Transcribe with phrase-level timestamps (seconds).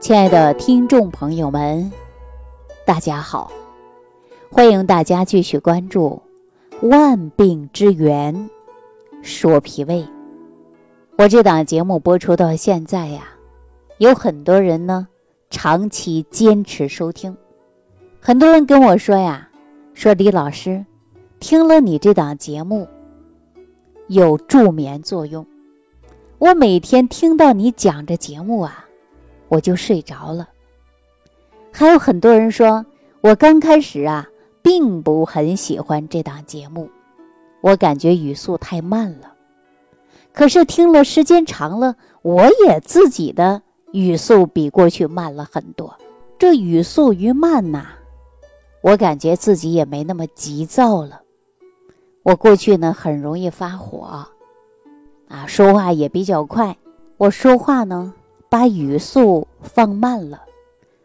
[0.00, 1.92] 亲爱的听众朋友们，
[2.86, 3.52] 大家好！
[4.50, 6.22] 欢迎大家继续关注
[6.88, 8.48] 《万病之源
[9.20, 10.02] 说脾胃》。
[11.18, 13.24] 我这档节目播出到现在呀，
[13.98, 15.06] 有很多人呢
[15.50, 17.36] 长期坚持收听。
[18.18, 19.50] 很多人跟我说呀，
[19.92, 20.82] 说李老师
[21.40, 22.88] 听了你这档节目
[24.06, 25.46] 有助眠作用。
[26.38, 28.86] 我每天听到你讲这节目啊。
[29.50, 30.48] 我就睡着了。
[31.72, 32.86] 还有很多人说，
[33.20, 34.26] 我刚开始啊，
[34.62, 36.88] 并不很喜欢这档节目，
[37.60, 39.34] 我感觉语速太慢了。
[40.32, 43.60] 可是听了时间长了，我也自己的
[43.92, 45.94] 语速比过去慢了很多。
[46.38, 47.86] 这语速一慢呐，
[48.82, 51.22] 我感觉自己也没那么急躁了。
[52.22, 54.26] 我过去呢，很容易发火，
[55.28, 56.76] 啊，说话也比较快。
[57.16, 58.14] 我说话呢。
[58.50, 60.42] 把语速放慢了，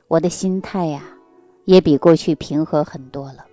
[0.07, 1.03] 我的心态呀，
[1.65, 3.45] 也比过去平和很多了。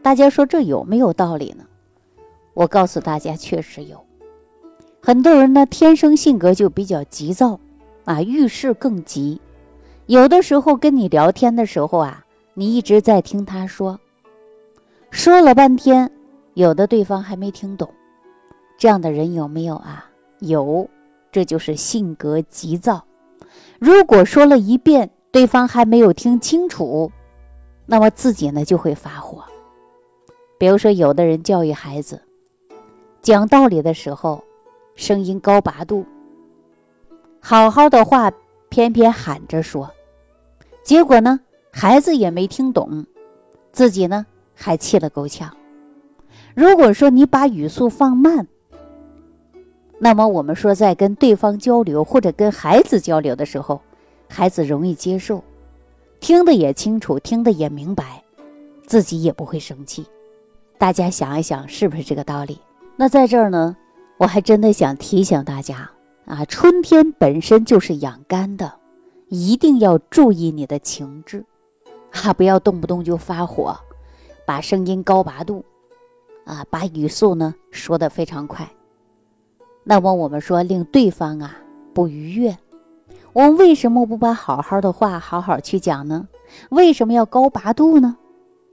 [0.00, 1.64] 大家说这有没有道理呢？
[2.54, 4.00] 我告诉大家，确实有。
[5.00, 7.58] 很多人呢，天生性格就比较急躁，
[8.04, 9.40] 啊，遇事更急。
[10.06, 12.24] 有的时候跟你聊天的时候啊，
[12.54, 13.98] 你一直在听他说，
[15.10, 16.08] 说了半天，
[16.54, 17.92] 有的对方还没听懂。
[18.78, 20.08] 这样的人有没有啊？
[20.38, 20.88] 有。
[21.32, 23.04] 这就是性格急躁。
[23.80, 27.10] 如果说了一遍，对方还没有听清楚，
[27.86, 29.42] 那么自己呢就会发火。
[30.58, 32.22] 比如说，有的人教育孩子，
[33.20, 34.44] 讲道理的时候，
[34.94, 36.04] 声音高八度，
[37.40, 38.30] 好好的话
[38.68, 39.90] 偏偏喊着说，
[40.84, 41.40] 结果呢，
[41.72, 43.06] 孩子也没听懂，
[43.72, 45.56] 自己呢还气了够呛。
[46.54, 48.46] 如果说你把语速放慢，
[50.04, 53.80] 那么我们说，在跟对方交流或者跟孩子交流的时候，
[54.28, 55.44] 孩子容易接受，
[56.18, 58.24] 听得也清楚，听得也明白，
[58.84, 60.04] 自己也不会生气。
[60.76, 62.58] 大家想一想，是不是这个道理？
[62.96, 63.76] 那在这儿呢，
[64.16, 65.88] 我还真的想提醒大家
[66.24, 68.74] 啊，春天本身就是养肝的，
[69.28, 71.44] 一定要注意你的情志，
[72.10, 73.78] 啊，不要动不动就发火，
[74.44, 75.64] 把声音高八度，
[76.44, 78.68] 啊，把语速呢说得非常快。
[79.84, 81.56] 那么我们说令对方啊
[81.92, 82.56] 不愉悦，
[83.32, 86.28] 我们为什么不把好好的话好好去讲呢？
[86.70, 88.16] 为什么要高八度呢？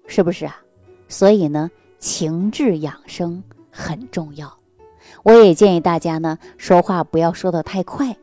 [0.05, 0.57] 是不是啊？
[1.07, 4.53] 所以呢，情志养生很重要。
[5.23, 8.15] 我也建议大家呢，说话不要说的太快，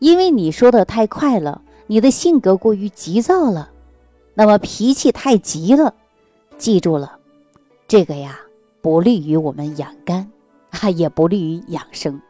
[0.00, 3.70] 因为你说的太快了，你的性格过于急躁了，
[4.34, 5.94] 那么脾气太急了，
[6.58, 7.18] 记住了，
[7.86, 8.40] 这个呀
[8.82, 10.28] 不利于我们养肝。
[10.80, 12.20] 啊，也不利于养生。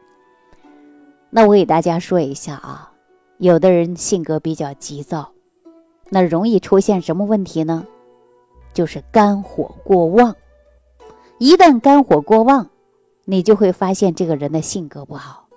[1.30, 2.92] 那我给大家说一下啊，
[3.38, 5.32] 有的人性格比较急躁，
[6.10, 7.86] 那容易出现什么问题呢？
[8.72, 10.34] 就是肝火过旺。
[11.38, 12.68] 一旦肝火过旺，
[13.24, 15.48] 你就会发现这个人的性格不好。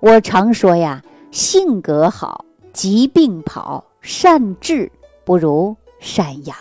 [0.00, 4.90] 我常说呀，性格好，疾病跑；善治
[5.24, 6.56] 不如善养。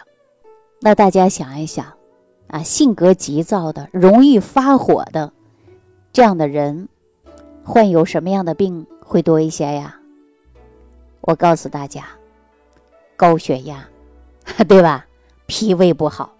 [0.81, 1.85] 那大家想一想。
[2.55, 5.33] 啊，性格急躁的、容易发火的，
[6.13, 6.87] 这样的人，
[7.65, 9.99] 患有什么样的病会多一些呀？
[11.19, 12.05] 我告诉大家，
[13.17, 13.85] 高血压，
[14.69, 15.05] 对吧？
[15.47, 16.33] 脾胃不好，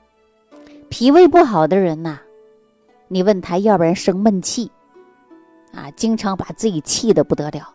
[0.88, 2.22] 脾胃不好的人呐，
[3.10, 4.72] 你问他，要不然生闷气，
[5.74, 7.74] 啊，经常把自己气得不得了。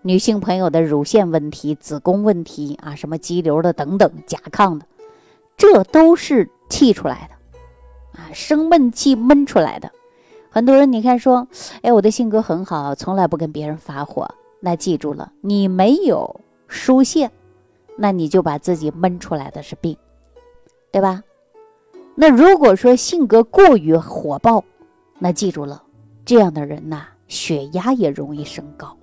[0.00, 4.86] 女性朋友的乳腺问题、子宫问题啊，什么肌瘤的等等、甲亢的，
[5.58, 7.41] 这都是气出来的。
[8.14, 9.90] 啊，生闷气闷出来的，
[10.50, 11.48] 很多人你看说，
[11.82, 14.34] 哎，我的性格很好，从来不跟别人发火。
[14.60, 17.30] 那记住了，你没有疏泄，
[17.96, 19.96] 那你就把自己闷出来的是病，
[20.92, 21.22] 对吧？
[22.14, 24.62] 那如果说性格过于火爆，
[25.18, 25.82] 那记住了，
[26.24, 28.96] 这样的人呐，血压也容易升高。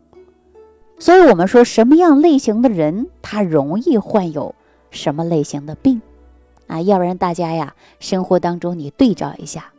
[1.00, 4.54] 所以我们说什么样类型的人，他容易患有
[4.92, 6.02] 什么类型的病。
[6.70, 9.74] 啊，要不然大家呀，生活当中你对照一下，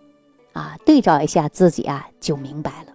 [0.52, 2.92] 啊，对照一下自己啊，就明白了。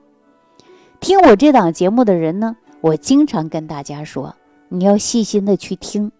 [0.99, 4.35] 听我这档节目的人呢，我经常跟大家说，
[4.67, 6.11] 你要细心的去听，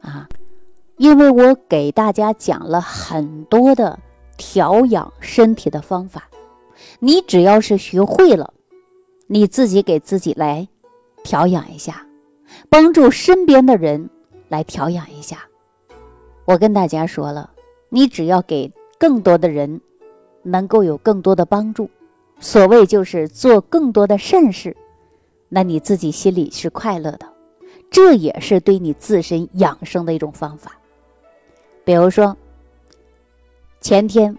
[0.00, 0.26] 啊，
[0.96, 3.98] 因为我给大家讲了很多的
[4.38, 6.26] 调养身体的方法，
[7.00, 8.54] 你只要是学会了，
[9.26, 10.66] 你自己给自己来
[11.22, 12.06] 调养一下，
[12.70, 14.08] 帮助身边的人
[14.48, 15.44] 来调养一下。
[16.50, 17.48] 我跟大家说了，
[17.90, 19.80] 你只要给更多的人
[20.42, 21.88] 能够有更多的帮助，
[22.40, 24.76] 所谓就是做更多的善事，
[25.48, 27.26] 那你自己心里是快乐的。
[27.88, 30.72] 这也是对你自身养生的一种方法。
[31.84, 32.36] 比如说，
[33.80, 34.36] 前天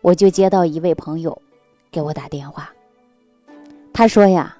[0.00, 1.42] 我就接到一位朋友
[1.90, 2.70] 给我打电话，
[3.92, 4.56] 他说呀，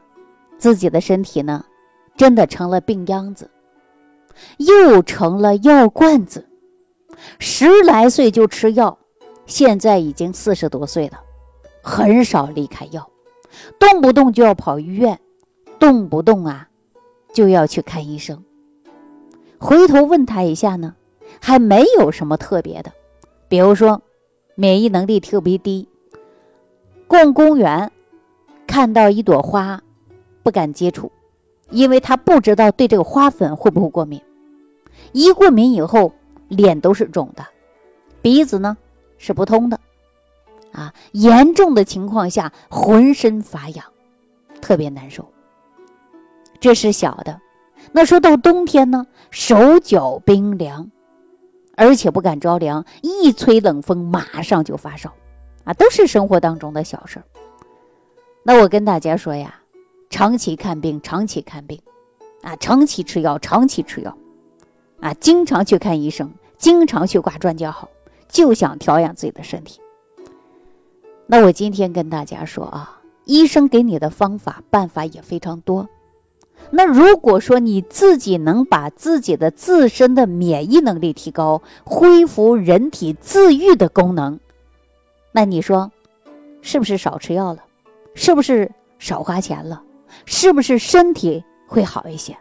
[0.58, 1.64] 自己的身体呢，
[2.14, 3.50] 真的成了病秧子，
[4.58, 6.46] 又成了药罐子，
[7.38, 8.98] 十来岁就吃药，
[9.46, 11.20] 现在已经四十多岁了，
[11.82, 13.10] 很少离开药，
[13.78, 15.18] 动不动就要跑医院，
[15.78, 16.68] 动不动啊
[17.32, 18.42] 就要去看医生。
[19.58, 20.94] 回头问他一下呢？
[21.40, 22.92] 还没有什么特别的，
[23.48, 24.02] 比如说
[24.56, 25.88] 免疫能力特别低，
[27.06, 27.90] 逛公园
[28.66, 29.80] 看到一朵花
[30.42, 31.12] 不敢接触，
[31.70, 34.20] 因为他不知道对这个花粉会不会过敏。
[35.12, 36.12] 一过敏以后，
[36.50, 37.46] 脸都是肿的，
[38.20, 38.76] 鼻子呢
[39.16, 39.80] 是不通的，
[40.72, 43.84] 啊，严重的情况下浑身发痒，
[44.60, 45.26] 特别难受。
[46.60, 47.40] 这是小的，
[47.92, 50.90] 那说到冬天呢，手脚冰凉。
[51.76, 55.14] 而且不敢着凉，一吹冷风马上就发烧，
[55.64, 57.24] 啊，都是生活当中的小事儿。
[58.42, 59.54] 那我跟大家说呀，
[60.10, 61.80] 长期看病，长期看病，
[62.42, 64.14] 啊，长期吃药，长期吃药，
[65.00, 67.88] 啊，经常去看医生，经常去挂专家号，
[68.28, 69.80] 就想调养自己的身体。
[71.26, 75.88] 那我今天跟大家说啊，医生给你的方法办法也非常多。
[76.70, 84.38] 那如果说你自己能把自己的自身的免疫能力提高，恢复人体自愈的功能，
[85.32, 85.90] 那你说，
[86.60, 87.64] 是不是少吃药了？
[88.14, 89.82] 是不是少花钱了？
[90.26, 92.36] 是不是身体会好一些？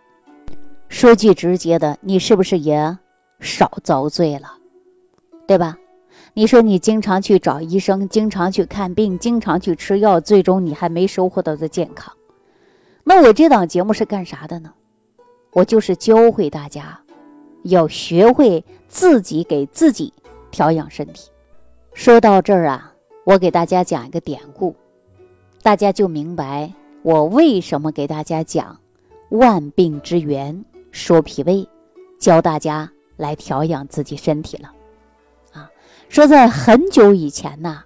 [0.90, 2.98] 说句直接的，你是不是也
[3.40, 4.52] 少遭罪了？
[5.48, 5.78] 对吧？
[6.34, 12.12] 你说你经常去找医生，经常去看病，经常去吃药，最终你还没收获到的健康。
[13.04, 14.74] 那我这档节目是干啥的呢？
[15.52, 17.00] 我就是教会大家，
[17.64, 20.12] 要学会自己给自己
[20.52, 21.30] 调养身体。
[21.94, 22.94] 说到这儿啊，
[23.26, 24.76] 我给大家讲一个典故，
[25.62, 28.80] 大家就明白我为什么给大家讲
[29.30, 31.68] 万病之源说脾胃，
[32.20, 34.72] 教大家来调养自己身体了。
[35.54, 35.70] 啊，
[36.10, 37.84] 说在很久以前呐，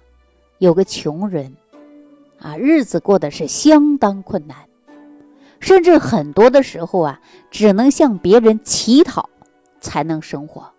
[0.58, 1.54] 有个穷人，
[2.40, 4.56] 啊，日子过得是相当困难。
[5.60, 7.20] 甚至很多的时候啊，
[7.50, 9.30] 只能向别人乞讨
[9.80, 10.70] 才能生活。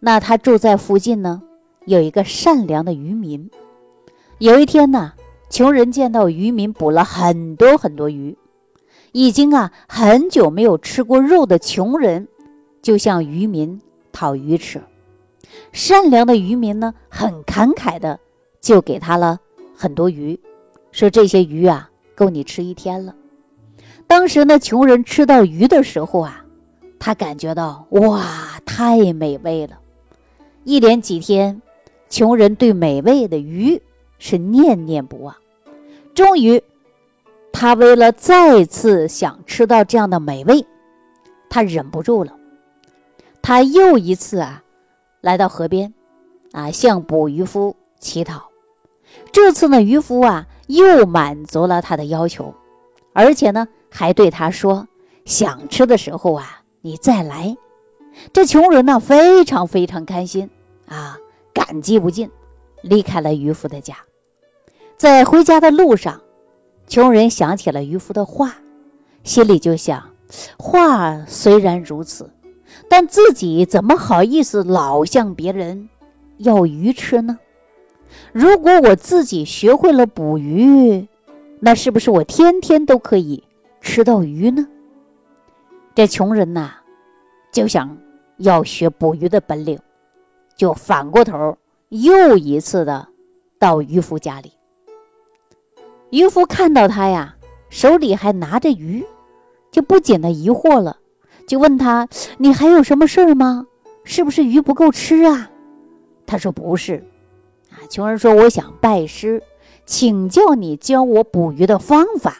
[0.00, 1.42] 那他住在附近呢，
[1.84, 3.50] 有一个善良的渔民。
[4.38, 5.12] 有一天呢，
[5.50, 8.36] 穷人见到渔民捕了很多很多鱼，
[9.14, 12.26] 已经啊很久没有吃过肉的穷人，
[12.82, 13.80] 就向渔民
[14.10, 14.82] 讨鱼吃。
[15.70, 18.18] 善良的渔民呢，很慷慨的
[18.60, 19.38] 就给他了
[19.76, 20.40] 很多鱼，
[20.90, 23.14] 说这些鱼啊够你吃一天了。
[24.08, 26.44] 当时呢穷人吃到鱼的时候啊，
[26.98, 29.78] 他感觉到哇，太美味了。
[30.64, 31.62] 一连几天，
[32.10, 33.80] 穷人对美味的鱼
[34.18, 35.36] 是念念不忘。
[36.16, 36.60] 终于，
[37.54, 40.66] 他为了再次想吃到这样的美味，
[41.48, 42.36] 他忍不住了。
[43.40, 44.62] 他又一次啊，
[45.20, 45.94] 来到河边，
[46.52, 48.50] 啊，向捕鱼夫乞讨。
[49.32, 52.52] 这次呢，渔夫啊，又满足了他的要求，
[53.14, 53.66] 而且呢。
[53.96, 54.88] 还对他说
[55.24, 57.56] ：“想吃的时候啊，你再来。”
[58.34, 60.50] 这穷人呢，非常非常开心
[60.88, 61.16] 啊，
[61.52, 62.28] 感激不尽，
[62.82, 63.94] 离开了渔夫的家。
[64.96, 66.20] 在回家的路上，
[66.86, 68.56] 穷人想起了渔夫的话，
[69.22, 70.10] 心里就想：
[70.58, 72.30] 话虽然如此，
[72.88, 75.88] 但自己怎么好意思老向别人
[76.38, 77.38] 要鱼吃呢？
[78.32, 81.08] 如果我自己学会了捕鱼，
[81.60, 83.42] 那是不是我天天都可以？
[83.80, 84.66] 吃到鱼呢，
[85.94, 86.70] 这穷人呐，
[87.52, 87.96] 就想
[88.38, 89.78] 要学捕鱼的本领，
[90.56, 91.58] 就反过头
[91.90, 93.06] 又一次的
[93.58, 94.52] 到渔夫家里。
[96.14, 97.34] 渔夫看到他呀，
[97.70, 99.04] 手里还拿着鱼，
[99.72, 100.98] 就不禁的疑惑了，
[101.44, 103.66] 就问他：“你还有什么事儿吗？
[104.04, 105.50] 是不是鱼不够吃啊？”
[106.24, 107.04] 他说：“不是。”
[107.68, 109.42] 啊，穷人说：“我想拜师，
[109.86, 112.36] 请教你教我捕鱼的方法。”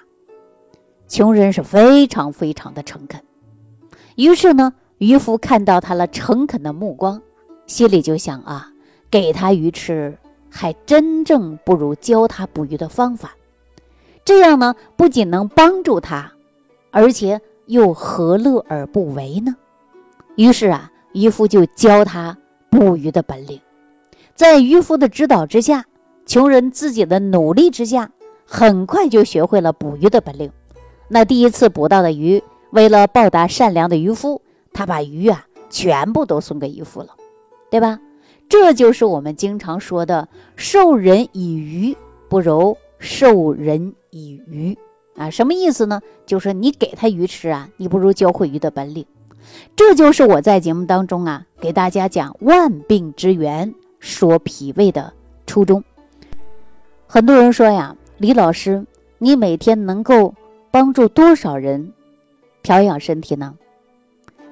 [1.11, 3.21] 穷人是非常非常的诚恳，
[4.14, 7.21] 于是呢，渔夫看到他了诚恳的目光，
[7.66, 8.69] 心里就想啊，
[9.11, 10.16] 给他鱼吃，
[10.49, 13.35] 还真正不如教他捕鱼的方法，
[14.25, 16.33] 这样呢，不仅能帮助他，
[16.90, 19.54] 而且又何乐而不为呢？
[20.37, 22.37] 于是啊，渔夫就教他
[22.71, 23.61] 捕鱼的本领，
[24.35, 25.85] 在渔夫的指导之下，
[26.26, 28.11] 穷人自己的努力之下，
[28.47, 30.50] 很快就学会了捕鱼的本领。
[31.09, 34.40] 那第一次捕到的鱼，为了报答善良的渔夫，
[34.73, 37.11] 他把鱼啊全部都送给渔夫了，
[37.71, 38.00] 对吧？
[38.49, 41.97] 这就是我们经常说的“授人以鱼，
[42.28, 44.76] 不如授人以鱼”
[45.16, 46.00] 啊，什么意思呢？
[46.26, 49.04] 就是你给他鱼吃啊，你不如教会鱼的本领。
[49.76, 55.12] 这就是我在节目当中啊，给大家讲万病之源说脾胃的
[55.47, 55.83] 初衷。
[57.06, 58.85] 很多人说呀，李老师，
[59.18, 60.35] 你每天能够
[60.71, 61.92] 帮助多少人
[62.62, 63.54] 调养身体呢？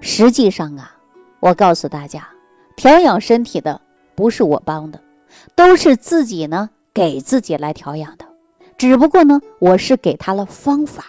[0.00, 0.96] 实际上啊，
[1.40, 2.28] 我告诉大家，
[2.76, 3.80] 调养身体的
[4.14, 5.00] 不是我帮的，
[5.56, 8.26] 都是自己呢给自己来调养的。
[8.82, 11.04] 只不过呢，我是给他了方法。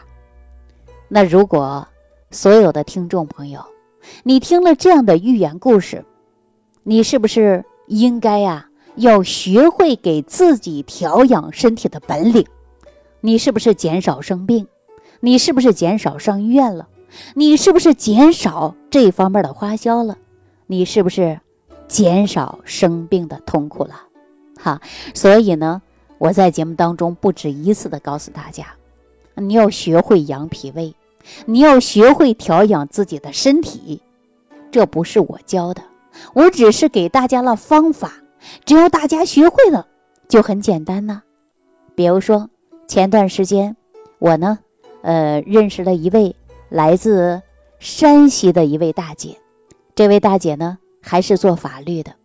[1.08, 1.88] 那如果
[2.30, 3.66] 所有的听众朋友，
[4.22, 6.06] 你听了这样的寓言故事，
[6.84, 8.68] 你是不是应该呀？
[8.98, 12.46] 要学会给自己调养身体的本领。
[13.22, 14.68] 你是不是减少生病？
[15.20, 16.88] 你是不是减少上医院了？
[17.34, 20.20] 你是不是减少这方面的花销了？
[20.68, 21.40] 你是不是
[21.88, 24.00] 减少生病的痛苦了？
[24.60, 24.80] 哈，
[25.16, 25.82] 所以呢，
[26.18, 28.68] 我在节目当中不止一次的告诉大家，
[29.36, 30.96] 你要学会养脾胃，
[31.46, 34.02] 你要学会调养自己的身体。
[34.72, 35.84] 这不是我教的，
[36.34, 38.14] 我只是给大家了方法。
[38.66, 39.88] 只要大家学会了，
[40.28, 41.22] 就很简单呢。
[41.96, 42.50] 比如说，
[42.88, 43.76] 前段时间
[44.20, 44.60] 我呢，
[45.02, 46.36] 呃，认识了一位
[46.70, 47.42] 来自
[47.80, 49.38] 山西的一位大姐。
[49.96, 52.16] 这位大姐呢，还是做法律的。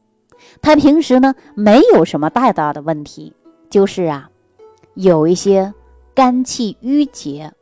[0.62, 3.35] 她平时呢，没有什么大大的问题，
[3.70, 4.30] 就是啊，
[4.94, 5.72] 有一些
[6.14, 7.52] 肝气郁结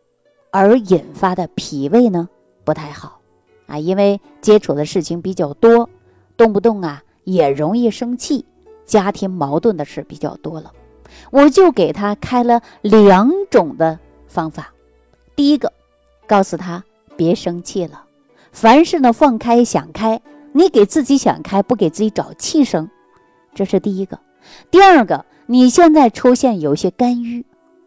[0.51, 2.29] 而引发的脾胃呢
[2.65, 3.21] 不太好
[3.67, 5.89] 啊，因为接触的事情比较多，
[6.37, 7.03] 动不动啊。
[7.25, 8.45] 也容易生气，
[8.85, 10.73] 家庭矛盾的事比较多了，
[11.33, 13.99] 我就给他开了两种的
[14.29, 14.73] 方法。
[15.35, 15.73] 第一个，
[16.25, 16.85] 告诉他
[17.17, 18.05] 别生气了，
[18.53, 20.23] 凡事呢放开想开，
[20.53, 22.89] 你给自己想开，不给自己找气生，
[23.53, 24.17] 这是第一个。
[24.71, 27.45] 第二个，你现在出现有些肝郁，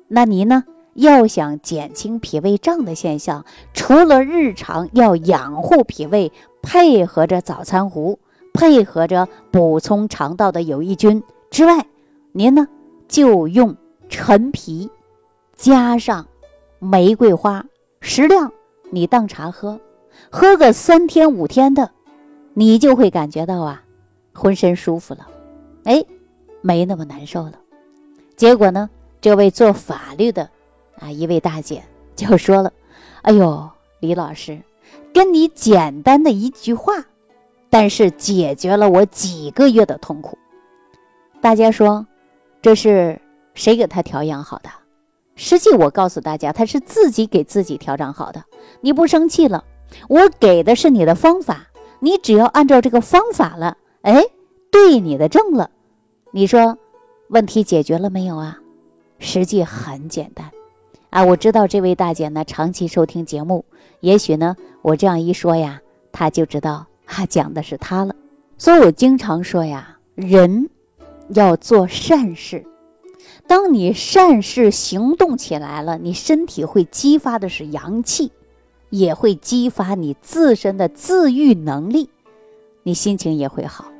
[0.08, 0.63] 那你呢
[0.94, 8.20] 要想减轻脾胃胀的现象，除了日常要养护脾胃，配合着早餐壶。
[8.51, 11.86] 配合着补充肠道的有益菌之外，
[12.32, 12.68] 您呢
[13.08, 13.78] 就用
[14.10, 14.89] 陈皮
[15.56, 16.25] 加上
[16.80, 17.63] 玫瑰花
[18.01, 18.51] 适量，
[18.89, 19.80] 你当茶喝，
[20.32, 21.92] 喝个三天五天的，
[22.56, 23.84] 你就会感觉到啊，
[24.34, 25.28] 浑身舒服了，
[25.84, 26.04] 哎，
[26.62, 27.54] 没那么难受了。
[28.36, 28.89] 结果呢，
[29.22, 30.50] 这位做法律的
[30.98, 31.84] 啊一位大姐
[32.16, 32.72] 就说了
[33.24, 34.62] ：“哎呦，李老师，
[35.13, 36.94] 跟你简单的一句话。”
[37.72, 40.39] 但是解决了我几个月的痛苦。
[41.39, 42.08] 大家说，
[42.63, 43.22] 这是
[43.54, 44.70] 谁给他调养好的？
[45.36, 48.44] 实际我告诉大家，他是自己给自己调整好的。
[48.82, 49.63] 你不生气了，
[50.08, 51.68] 我给的是你的方法，
[52.00, 54.25] 你只要按照这个方法了，哎，
[54.72, 55.70] 对你的症了，
[56.31, 56.77] 你说
[57.29, 58.59] 问题解决了没有啊？
[59.17, 60.51] 实际很简单
[61.09, 61.25] 啊！
[61.25, 63.65] 我知道这位大姐呢，长期收听节目，
[64.00, 65.81] 也许呢，我这样一说呀，
[66.12, 66.86] 她就知道。
[67.05, 68.15] 啊讲的是她了，
[68.59, 70.69] 所以我经常说呀，人
[71.29, 72.63] 要做善事。
[73.48, 78.31] 当你善事行动起来了，你身体会激发的是阳气，
[78.91, 82.12] 也会激发你自身的自愈能力，
[82.83, 83.91] 你心情也会好。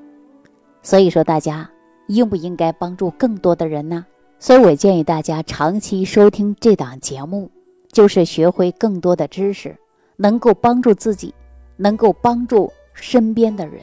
[0.84, 1.72] 所以说，大家
[2.10, 4.06] 应不应该帮助更多的人呢？
[4.38, 7.50] 所以我建议大家长期收听这档节目，
[7.92, 9.76] 就是学会更多的知识，
[10.18, 11.34] 能够帮助自己，
[11.78, 12.70] 能够帮助。
[13.02, 13.82] 身边的人，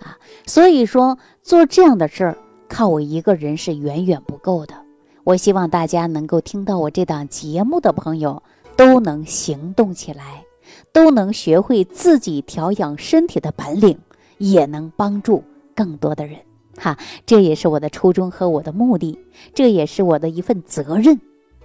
[0.00, 2.36] 啊，所以说做这样的事儿，
[2.68, 4.74] 靠我一个人是远远不够的。
[5.22, 8.42] 我希望大家能够听到我这档节目的朋友，
[8.76, 10.44] 都能行动起来，
[10.92, 13.96] 都能学会自己调养身体的本领，
[14.38, 16.47] 也能帮助更多的人。
[16.78, 19.18] 哈，这也是我的初衷和我的目的，
[19.54, 21.20] 这也是我的一份责任。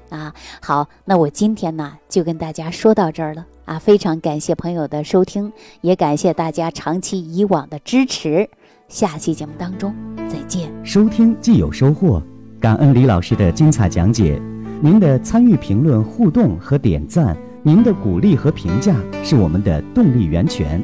[0.10, 3.46] 啊，好，那我今天呢就跟大家说到这儿了。
[3.66, 5.52] 啊，非常感谢朋友的收听，
[5.82, 8.50] 也感谢大家长期以往的支持。
[8.90, 9.96] 下期节目当中
[10.30, 10.70] 再见。
[10.84, 12.22] 收听既有收获，
[12.60, 14.40] 感恩李老师的精彩讲解。
[14.82, 18.94] 您的参与、评论、互动和点赞，您的鼓励和评价
[19.24, 20.84] 是我们的动力源泉。